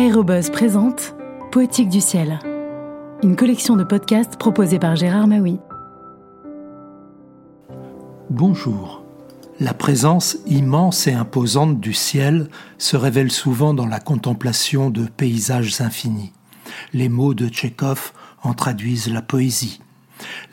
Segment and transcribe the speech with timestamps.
[0.00, 1.14] Aérobuzz présente
[1.52, 2.38] Poétique du ciel,
[3.22, 5.58] une collection de podcasts proposée par Gérard Maui.
[8.30, 9.04] Bonjour.
[9.58, 15.82] La présence immense et imposante du ciel se révèle souvent dans la contemplation de paysages
[15.82, 16.32] infinis.
[16.94, 19.82] Les mots de Tchékov en traduisent la poésie.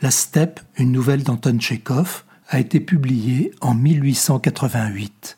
[0.02, 5.37] La steppe, une nouvelle d'Anton Tchékov, a été publiée en 1888.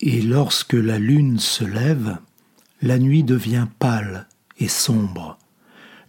[0.00, 2.18] Et lorsque la lune se lève,
[2.82, 5.38] la nuit devient pâle et sombre.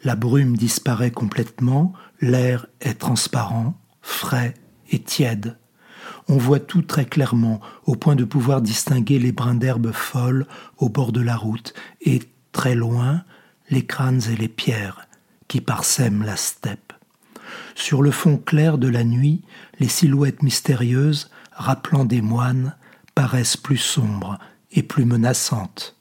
[0.04, 4.54] La brume disparaît complètement, l'air est transparent, frais
[4.92, 5.58] et tiède.
[6.28, 10.46] On voit tout très clairement, au point de pouvoir distinguer les brins d'herbe folles
[10.78, 12.22] au bord de la route, et
[12.52, 13.24] très loin,
[13.72, 15.08] les crânes et les pierres
[15.48, 16.94] qui parsèment la steppe.
[17.74, 19.42] Sur le fond clair de la nuit,
[19.80, 22.76] les silhouettes mystérieuses, rappelant des moines,
[23.20, 24.40] paraissent plus sombres
[24.72, 25.98] et plus menaçantes.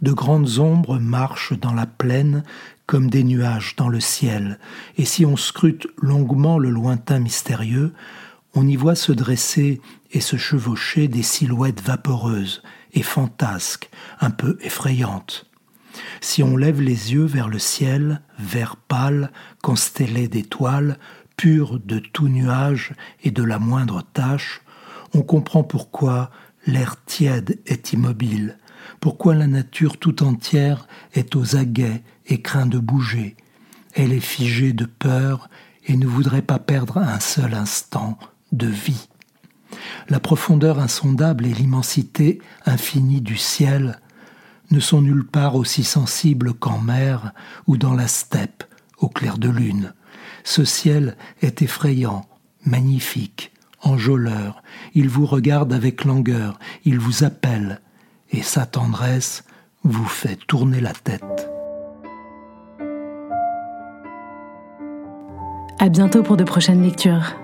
[0.00, 2.42] De grandes ombres marchent dans la plaine
[2.86, 4.58] comme des nuages dans le ciel,
[4.96, 7.92] et si on scrute longuement le lointain mystérieux,
[8.54, 12.62] on y voit se dresser et se chevaucher des silhouettes vaporeuses
[12.94, 15.44] et fantasques, un peu effrayantes.
[16.22, 20.98] Si on lève les yeux vers le ciel, vert pâle, constellé d'étoiles,
[21.36, 24.62] pur de tout nuage et de la moindre tache,
[25.14, 26.30] on comprend pourquoi
[26.66, 28.58] l'air tiède est immobile,
[29.00, 33.36] pourquoi la nature tout entière est aux aguets et craint de bouger.
[33.94, 35.48] Elle est figée de peur
[35.86, 38.18] et ne voudrait pas perdre un seul instant
[38.52, 39.08] de vie.
[40.08, 44.00] La profondeur insondable et l'immensité infinie du ciel
[44.70, 47.32] ne sont nulle part aussi sensibles qu'en mer
[47.66, 48.64] ou dans la steppe
[48.98, 49.94] au clair de lune.
[50.44, 52.26] Ce ciel est effrayant,
[52.64, 53.52] magnifique,
[53.88, 54.62] enjôleur,
[54.94, 57.80] il vous regarde avec langueur, il vous appelle,
[58.30, 59.44] et sa tendresse
[59.84, 61.50] vous fait tourner la tête.
[65.80, 67.34] À bientôt pour de prochaines lectures.